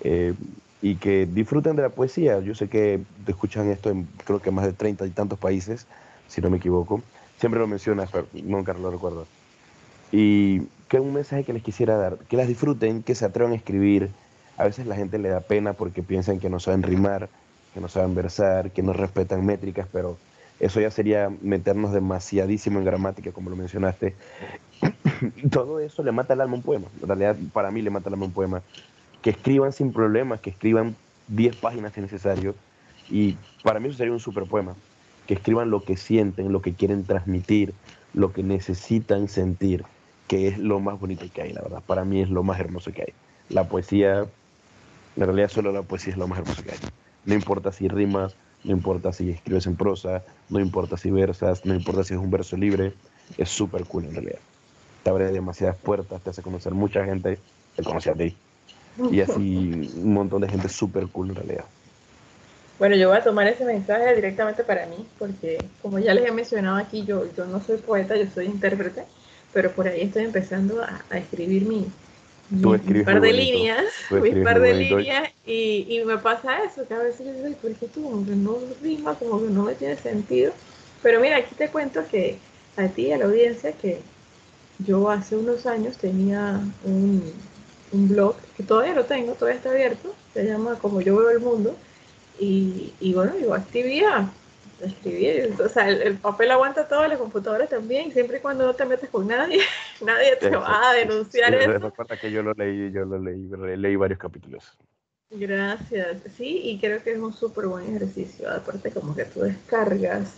[0.03, 0.35] eh,
[0.83, 2.40] y que disfruten de la poesía.
[2.40, 5.87] Yo sé que te escuchan esto en creo que más de treinta y tantos países,
[6.29, 7.03] si no me equivoco.
[7.38, 9.27] Siempre lo mencionas, pero nunca lo recuerdo.
[10.12, 13.55] Y que un mensaje que les quisiera dar, que las disfruten, que se atrevan a
[13.55, 14.11] escribir.
[14.57, 17.29] A veces la gente le da pena porque piensan que no saben rimar,
[17.73, 20.18] que no saben versar, que no respetan métricas, pero
[20.59, 24.16] eso ya sería meternos demasiadísimo en gramática, como lo mencionaste.
[25.51, 26.88] Todo eso le mata el alma un poema.
[27.01, 28.61] En realidad, para mí le mata el alma un poema.
[29.23, 30.96] Que escriban sin problemas, que escriban
[31.29, 32.57] 10 páginas si necesario.
[33.09, 34.75] Y para mí eso sería un super poema.
[35.29, 37.75] Que escriban lo que sienten, lo que quieren transmitir,
[38.12, 39.85] lo que necesitan sentir
[40.31, 41.83] que es lo más bonito que hay, la verdad.
[41.85, 43.12] Para mí es lo más hermoso que hay.
[43.49, 44.27] La poesía,
[45.16, 46.79] en realidad solo la poesía es lo más hermoso que hay.
[47.25, 51.75] No importa si rimas, no importa si escribes en prosa, no importa si versas, no
[51.75, 52.93] importa si es un verso libre,
[53.38, 54.38] es súper cool en realidad.
[55.03, 57.40] Te abre demasiadas puertas, te hace conocer mucha gente,
[57.75, 58.37] te conoce a ti.
[59.11, 61.64] Y así un montón de gente súper cool en realidad.
[62.79, 66.31] Bueno, yo voy a tomar ese mensaje directamente para mí, porque como ya les he
[66.31, 69.07] mencionado aquí, yo, yo no soy poeta, yo soy intérprete
[69.53, 71.87] pero por ahí estoy empezando a, escribir mi,
[73.05, 77.27] par de líneas, mi par de líneas, y, y, me pasa eso, que a veces
[77.27, 80.53] yo digo, ¿por qué tú como que no rima, como que no me tiene sentido?
[81.03, 82.39] Pero mira, aquí te cuento que
[82.77, 84.01] a ti y a la audiencia que
[84.79, 87.33] yo hace unos años tenía un,
[87.93, 91.41] un blog, que todavía lo tengo, todavía está abierto, se llama Como yo veo el
[91.41, 91.77] mundo,
[92.39, 94.31] y, y bueno, yo escribía
[94.87, 95.55] escribir.
[95.62, 99.11] O sea, el, papel aguanta todo, la computadora también, siempre y cuando no te metes
[99.11, 99.61] con nadie,
[100.05, 101.79] nadie te va a denunciar eso.
[101.79, 104.77] Recuerda que yo lo leí, yo lo leí, leí varios capítulos.
[105.31, 110.35] Gracias, sí, y creo que es un súper buen ejercicio, aparte como que tú descargas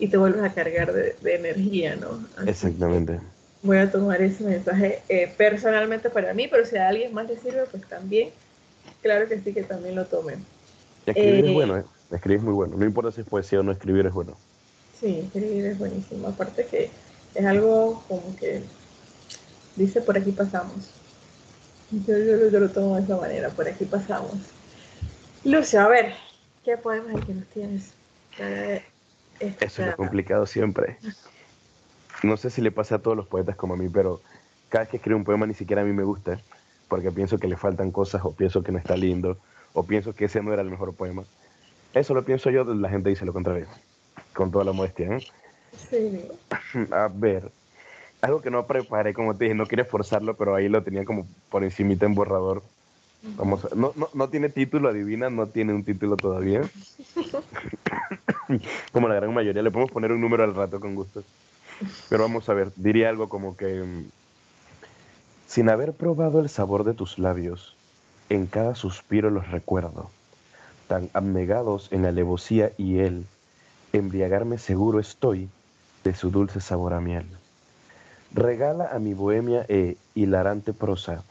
[0.00, 2.20] y te vuelves a cargar de, energía, ¿no?
[2.44, 3.20] Exactamente.
[3.62, 7.38] Voy a tomar ese mensaje eh, personalmente para mí, pero si a alguien más le
[7.38, 8.30] sirve, pues también,
[9.02, 10.44] claro que sí que también lo tomen.
[11.06, 11.84] Y escribir es eh, bueno, ¿eh?
[12.16, 12.76] Escribir es muy bueno.
[12.76, 14.36] No importa si es poesía o no, escribir es bueno.
[14.98, 16.28] Sí, escribir es buenísimo.
[16.28, 16.90] Aparte que
[17.34, 18.62] es algo como que
[19.76, 20.90] dice por aquí pasamos.
[21.90, 24.34] Yo, yo, lo tomo de esa manera, por aquí pasamos.
[25.44, 26.14] Lucio, a ver,
[26.64, 27.92] ¿qué poemas que nos tienes?
[29.38, 30.98] Eso es lo complicado siempre.
[32.22, 34.22] No sé si le pasa a todos los poetas como a mí, pero
[34.70, 36.40] cada vez que escribo un poema ni siquiera a mí me gusta,
[36.88, 39.36] porque pienso que le faltan cosas o pienso que no está lindo
[39.72, 41.24] o pienso que ese no era el mejor poema.
[41.94, 43.66] Eso lo pienso yo, la gente dice lo contrario,
[44.34, 45.16] con toda la modestia.
[45.16, 45.26] ¿eh?
[45.90, 46.28] Sí.
[46.90, 47.50] A ver,
[48.20, 51.26] algo que no preparé, como te dije, no quería forzarlo, pero ahí lo tenía como
[51.50, 52.62] por encimita en borrador.
[53.36, 56.62] Vamos no, no, no, tiene título, adivina, no tiene un título todavía.
[58.92, 61.22] como la gran mayoría, le podemos poner un número al rato con gusto.
[62.08, 63.82] Pero vamos a ver, diría algo como que,
[65.46, 67.76] sin haber probado el sabor de tus labios,
[68.28, 70.10] en cada suspiro los recuerdo,
[70.86, 73.26] tan abnegados en alevosía y él,
[73.92, 75.48] embriagarme seguro estoy
[76.02, 77.26] de su dulce sabor a miel.
[78.32, 81.22] Regala a mi bohemia e hilarante prosa,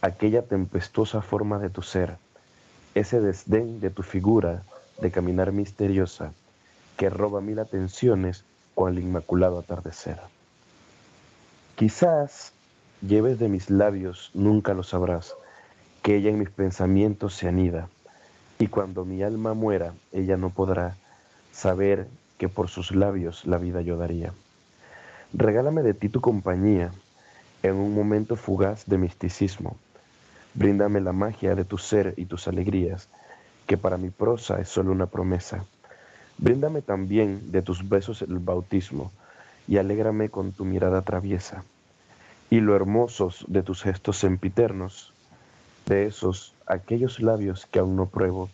[0.00, 2.16] aquella tempestuosa forma de tu ser,
[2.94, 4.62] ese desdén de tu figura
[5.00, 6.32] de caminar misteriosa
[6.96, 10.18] que roba mil atenciones con el inmaculado atardecer.
[11.76, 12.52] Quizás
[13.06, 15.34] lleves de mis labios, nunca lo sabrás,
[16.02, 17.88] que ella en mis pensamientos se anida,
[18.58, 20.96] y cuando mi alma muera, ella no podrá
[21.52, 24.32] saber que por sus labios la vida yo daría.
[25.32, 26.92] Regálame de ti tu compañía
[27.62, 29.76] en un momento fugaz de misticismo,
[30.58, 33.10] Bríndame la magia de tu ser y tus alegrías,
[33.66, 35.66] que para mi prosa es solo una promesa.
[36.38, 39.12] Bríndame también de tus besos el bautismo,
[39.68, 41.62] y alégrame con tu mirada traviesa.
[42.48, 45.12] Y lo hermosos de tus gestos sempiternos,
[45.84, 48.50] de esos, aquellos labios que aún no pruebo,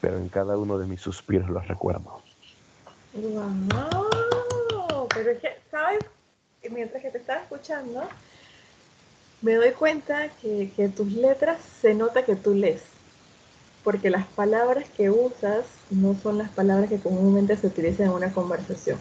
[0.00, 2.22] pero en cada uno de mis suspiros los recuerdo.
[3.14, 5.08] ¡Wow!
[5.14, 6.00] Pero es que, ¿sabes?
[6.70, 8.02] Mientras que te estaba escuchando,
[9.42, 12.82] me doy cuenta que, que tus letras se nota que tú lees,
[13.84, 18.32] porque las palabras que usas no son las palabras que comúnmente se utilizan en una
[18.32, 18.98] conversación.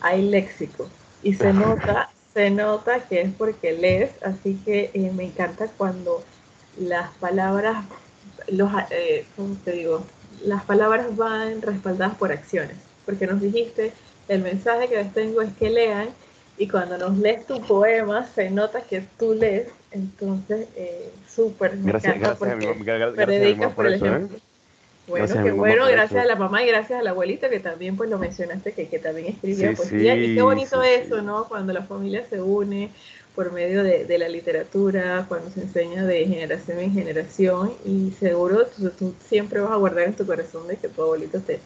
[0.00, 0.88] Hay léxico
[1.22, 6.24] y se nota, se nota que es porque lees, así que eh, me encanta cuando
[6.78, 7.84] las palabras,
[8.48, 10.04] los, eh, ¿cómo te digo?
[10.44, 13.92] Las palabras van respaldadas por acciones, porque nos dijiste,
[14.28, 16.08] el mensaje que les tengo es que lean
[16.56, 21.72] y cuando nos lees tu poema se nota que tú lees entonces, eh, súper.
[21.82, 24.28] Gracias, gracias, a mi, gracias por, el ¿eh?
[25.08, 28.08] Bueno, qué bueno, gracias a la mamá y gracias a la abuelita que también pues
[28.08, 30.14] lo mencionaste, que, que también escribía poesía.
[30.14, 31.48] y qué bonito eso, ¿no?
[31.48, 32.90] Cuando la familia se une
[33.34, 38.66] por medio de, de, la literatura, cuando se enseña de generación en generación y seguro
[38.66, 41.60] tú, siempre vas a guardar en tu corazón de que tu abuelito te,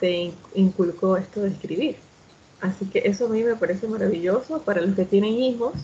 [0.00, 1.96] te inculcó esto de escribir.
[2.60, 5.74] Así que eso a mí me parece maravilloso para los que tienen hijos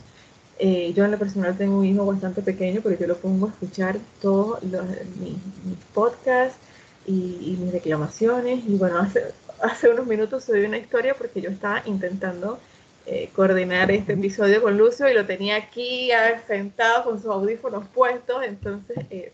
[0.65, 3.51] eh, yo en lo personal tengo un hijo bastante pequeño, pero yo lo pongo a
[3.51, 5.35] escuchar todos mis,
[5.93, 6.57] podcasts
[7.05, 8.65] y, mis reclamaciones.
[8.69, 9.25] Y bueno, hace,
[9.61, 12.61] hace unos minutos subí una historia porque yo estaba intentando
[13.07, 16.11] eh, coordinar este episodio con Lucio y lo tenía aquí
[16.47, 18.45] sentado con sus audífonos puestos.
[18.45, 19.33] Entonces, eh,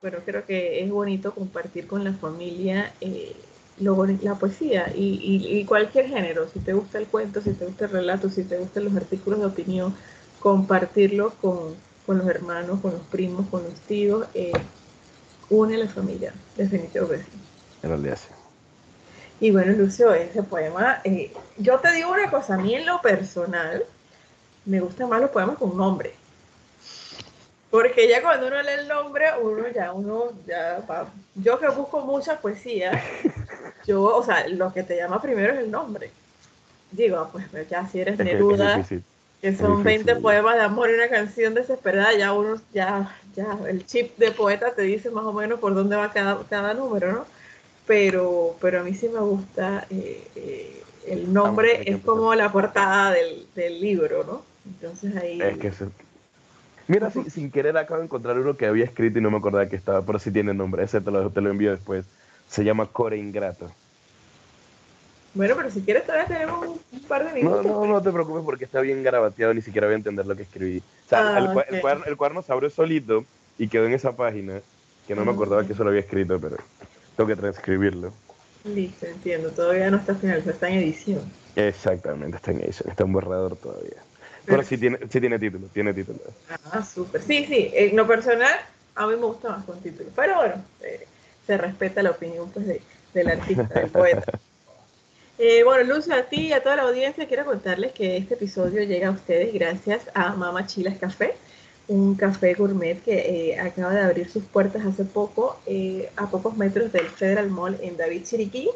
[0.00, 2.92] bueno, creo que es bonito compartir con la familia
[3.78, 6.48] la poesía y, y, cualquier género.
[6.48, 9.40] Si te gusta el cuento, si te gusta el relato, si te gustan los artículos
[9.40, 9.94] de opinión
[10.40, 11.74] compartirlo con,
[12.06, 14.52] con, los hermanos, con los primos, con los tíos, eh,
[15.50, 17.26] une la familia, definitivamente.
[17.82, 18.35] En realidad sí.
[19.40, 23.02] Y bueno, Lucio, ese poema, eh, yo te digo una cosa, a mí en lo
[23.02, 23.84] personal,
[24.64, 26.14] me gustan más los poemas con nombre.
[27.70, 30.82] Porque ya cuando uno lee el nombre, uno ya, uno ya,
[31.34, 33.02] yo que busco mucha poesía,
[33.86, 36.10] yo, o sea, lo que te llama primero es el nombre.
[36.90, 38.86] Digo, pues ya si eres Neruda,
[39.42, 43.84] que son 20 poemas de amor y una canción desesperada, ya uno, ya, ya el
[43.84, 47.35] chip de poeta te dice más o menos por dónde va cada, cada número, ¿no?
[47.86, 53.12] Pero, pero a mí sí me gusta, eh, eh, el nombre es como la portada
[53.12, 54.42] del, del, libro, ¿no?
[54.64, 55.40] Entonces ahí...
[55.40, 55.72] Es que
[56.88, 59.74] Mira, sin, querer acabo de encontrar uno que había escrito y no me acordaba que
[59.74, 62.04] estaba, pero sí tiene nombre, ese te lo, te lo envío después.
[62.48, 63.72] Se llama Core Ingrato.
[65.34, 67.66] Bueno, pero si quieres todavía tenemos un, par de minutos.
[67.66, 70.36] No, no, no te preocupes porque está bien garabateado, ni siquiera voy a entender lo
[70.36, 70.78] que escribí.
[70.78, 73.24] O sea, el, ah, cuaderno, se abrió solito
[73.58, 74.60] y quedó en esa página,
[75.06, 76.56] que no me acordaba que eso lo había escrito, pero
[77.16, 78.12] tengo que transcribirlo.
[78.64, 79.50] Listo, entiendo.
[79.50, 81.32] Todavía no está finalizado, está en edición.
[81.54, 84.02] Exactamente, está en edición, está en borrador todavía.
[84.44, 86.20] Pero sí tiene, sí tiene título, tiene título.
[86.70, 87.22] Ah, súper.
[87.22, 88.54] Sí, sí, en lo personal
[88.94, 90.08] a mí me gusta más con título.
[90.14, 91.06] Pero bueno, eh,
[91.46, 94.38] se respeta la opinión pues, del artista, del poeta.
[95.38, 98.84] Eh, bueno, Lucio, a ti y a toda la audiencia quiero contarles que este episodio
[98.84, 101.34] llega a ustedes gracias a Mama Chilas Café,
[101.88, 106.56] un café gourmet que eh, acaba de abrir sus puertas hace poco, eh, a pocos
[106.56, 108.68] metros del Federal Mall en David Chiriquí,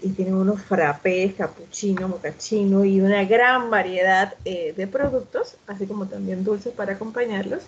[0.00, 6.42] y tienen unos frappés, cappuccino, mocachino y una gran variedad de productos, así como también
[6.42, 7.62] dulces para acompañarlos.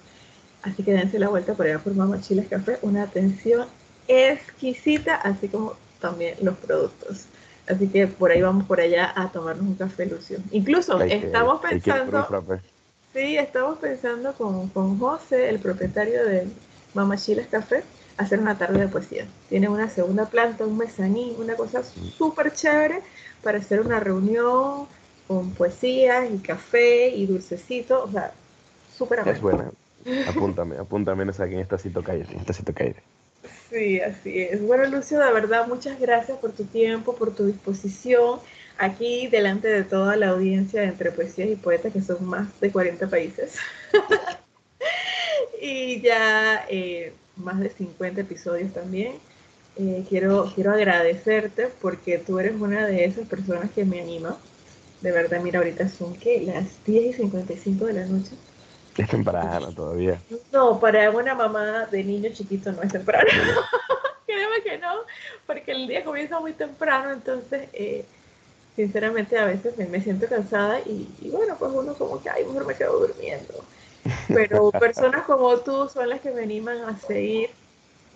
[0.65, 3.69] Así que dense la vuelta por allá por Mama Chilas Café, una atención
[4.09, 7.27] exquisita, así como también los productos.
[7.69, 10.39] Así que por ahí vamos por allá a tomarnos un café, Lucio.
[10.51, 12.27] Incluso estamos pensando...
[13.15, 16.49] Sí, estamos pensando con, con, José, el propietario de,
[16.95, 17.85] Mamá Chiles Café
[18.17, 19.27] hacer una tarde de poesía.
[19.49, 23.03] Tiene una segunda planta, un mezanín, una cosa súper chévere
[23.43, 24.87] para hacer una reunión
[25.29, 28.33] con poesía y café y dulcecito, o sea,
[28.97, 29.37] súper amable.
[29.37, 29.71] Es buena.
[30.29, 32.97] Apúntame, apúntame esa, en esta cito calle, en esta cito calle.
[33.71, 34.61] Sí, así es.
[34.63, 38.41] Bueno, Lucio, de verdad, muchas gracias por tu tiempo, por tu disposición
[38.79, 42.71] aquí delante de toda la audiencia de Entre Poesías y Poetas, que son más de
[42.71, 43.57] 40 países.
[45.61, 49.15] y ya eh, más de 50 episodios también.
[49.77, 54.37] Eh, quiero, quiero agradecerte porque tú eres una de esas personas que me anima.
[55.01, 58.33] De verdad, mira, ahorita son que las 10 y 55 de la noche.
[58.97, 60.21] Es temprano todavía.
[60.53, 63.29] No, para una mamá de niño chiquito no es temprano.
[64.27, 65.01] Créeme que no,
[65.47, 68.05] porque el día comienza muy temprano, entonces, eh,
[68.77, 72.75] sinceramente, a veces me, siento cansada y, bueno, pues uno como que, ay, mejor me
[72.75, 73.65] quedo durmiendo.
[74.29, 77.51] Pero personas como tú son las que me animan a seguir,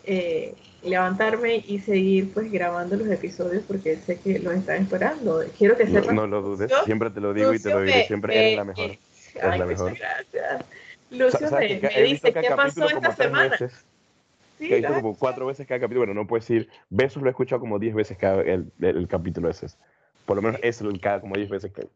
[0.04, 5.42] eh, levantarme y seguir pues grabando los episodios porque sé que los están esperando.
[5.56, 5.84] Quiero que.
[5.84, 8.90] No, lo dudes, siempre te lo digo y te lo diré, siempre eres la mejor.
[9.42, 10.64] Ay, muchas gracias.
[11.10, 13.56] Lucio me, dice, ¿qué pasó esta semana?
[13.56, 16.00] Sí, que he visto como cuatro veces cada capítulo.
[16.00, 19.48] Bueno, no puedes decir, besos lo he escuchado como diez veces cada el, el, capítulo
[19.48, 19.68] ese.
[20.28, 21.72] Por lo menos eso, cada como diez veces.
[21.72, 21.88] Que...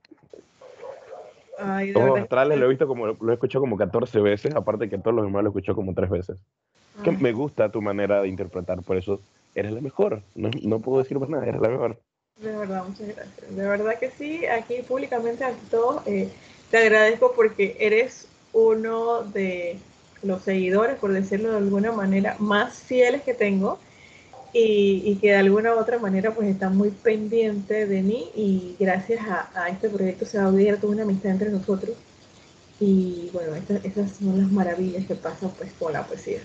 [1.59, 4.89] Ay, todos los astrales lo he visto como, lo he escuchado como 14 veces, aparte
[4.89, 6.39] que todos los demás lo he escuchado como tres veces.
[7.05, 9.21] Que me gusta tu manera de interpretar, por eso
[9.55, 10.23] eres la mejor.
[10.35, 12.01] No, no puedo decir más nada, eres la mejor.
[12.41, 13.55] De verdad, muchas gracias.
[13.55, 16.31] De verdad que sí, aquí públicamente ante todo, eh,
[16.71, 19.77] te agradezco porque eres uno de
[20.23, 23.79] los seguidores, por decirlo de alguna manera, más fieles que tengo
[24.53, 29.21] y, que de alguna u otra manera pues está muy pendiente de mí y gracias
[29.55, 31.97] a, este proyecto se ha abierto una amistad entre nosotros
[32.79, 36.41] y bueno, esas son las maravillas que pasan pues con la poesía.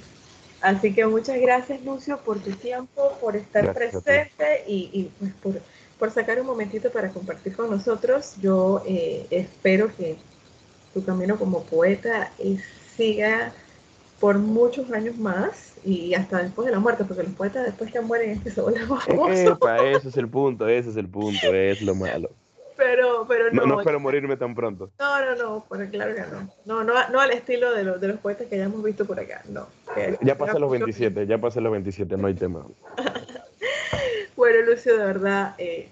[0.61, 5.61] Así que muchas gracias Lucio por tu tiempo, por estar presente y, y pues por
[5.99, 8.35] por sacar un momentito para compartir con nosotros.
[8.41, 10.17] Yo eh, espero que
[10.93, 12.57] tu camino como poeta eh,
[12.95, 13.53] siga
[14.19, 18.01] por muchos años más y hasta después de la muerte, porque los poetas después que
[18.01, 19.59] mueren es que se vuelven famosos.
[19.83, 22.29] ese es el punto, ese es el punto, es lo malo.
[22.75, 24.91] Pero, pero no, no, espero morirme tan pronto.
[24.99, 26.49] No, no, no, porque claro que no.
[26.65, 29.19] No, no, no al estilo de, los de los poetas que ya hemos visto por
[29.19, 29.67] acá, no.
[30.21, 32.65] ya pasé los 27, ya pasé los 27, no hay tema.
[34.35, 35.89] bueno, Lucio, de verdad, eh,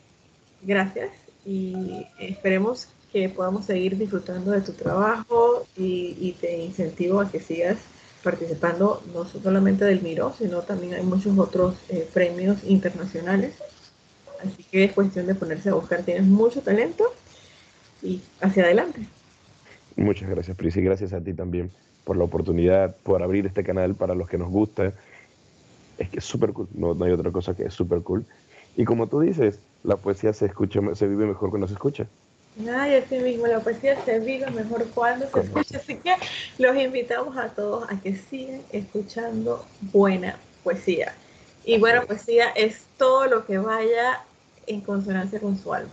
[0.61, 1.09] gracias
[1.45, 7.77] y esperemos que podamos seguir disfrutando de tu trabajo y, te incentivo a que sigas
[8.25, 13.53] participando no solamente del Miro, sino también hay muchos otros eh, premios internacionales.
[14.43, 17.05] Así que es cuestión de ponerse a buscar, tienes mucho talento
[18.01, 19.01] y hacia adelante.
[19.95, 21.69] Muchas gracias, Pris, y gracias a ti también
[22.03, 24.91] por la oportunidad, por abrir este canal para los que nos gusta.
[25.99, 28.25] Es que es súper cool, no, hay otra cosa que es súper cool.
[28.75, 32.07] Y como tú dices, la poesía se escucha, se vive mejor cuando se escucha.
[32.57, 36.15] Ay, así mismo, la poesía se vive mejor cuando se escucha, así que
[36.57, 41.13] los invitamos a todos a que sigan escuchando buena poesía.
[41.65, 44.21] Y buena poesía es todo lo que vaya
[44.67, 45.91] en consonancia con su alma.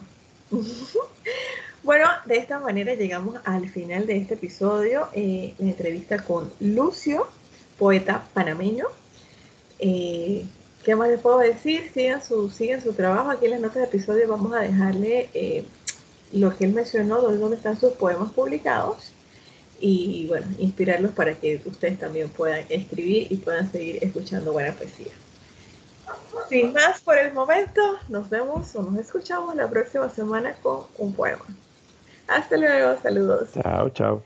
[1.82, 7.26] bueno, de esta manera llegamos al final de este episodio, eh, la entrevista con Lucio,
[7.76, 8.86] poeta panameño.
[9.80, 10.44] Eh,
[10.84, 11.90] ¿Qué más les puedo decir?
[11.92, 13.30] Sigan su, sigan su trabajo.
[13.30, 15.64] Aquí en las notas de episodio vamos a dejarle eh,
[16.32, 19.12] lo que él mencionó, dónde están sus poemas publicados.
[19.80, 25.12] Y bueno, inspirarlos para que ustedes también puedan escribir y puedan seguir escuchando buena poesía.
[26.48, 31.12] Sin más por el momento, nos vemos o nos escuchamos la próxima semana con un
[31.12, 31.44] poema.
[32.28, 33.50] Hasta luego, saludos.
[33.52, 34.22] Chao, chao.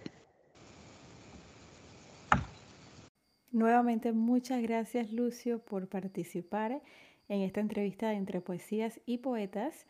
[3.52, 6.82] Nuevamente muchas gracias Lucio por participar
[7.28, 9.86] en esta entrevista de entre poesías y poetas.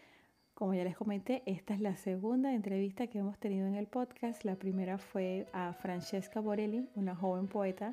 [0.57, 4.43] Como ya les comenté, esta es la segunda entrevista que hemos tenido en el podcast.
[4.43, 7.93] La primera fue a Francesca Borelli, una joven poeta,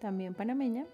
[0.00, 0.86] también panameña.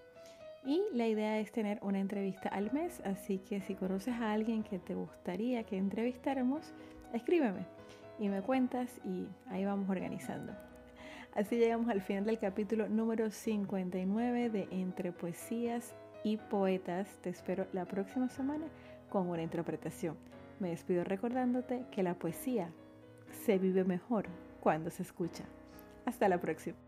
[0.65, 4.63] Y la idea es tener una entrevista al mes, así que si conoces a alguien
[4.63, 6.73] que te gustaría que entrevistáramos,
[7.13, 7.65] escríbeme
[8.19, 10.51] y me cuentas y ahí vamos organizando.
[11.35, 17.07] Así llegamos al final del capítulo número 59 de Entre Poesías y Poetas.
[17.21, 18.65] Te espero la próxima semana
[19.09, 20.17] con una interpretación.
[20.59, 22.71] Me despido recordándote que la poesía
[23.45, 24.27] se vive mejor
[24.59, 25.43] cuando se escucha.
[26.05, 26.86] Hasta la próxima.